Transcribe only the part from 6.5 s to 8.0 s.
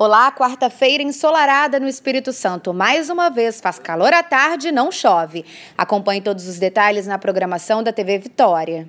detalhes na programação da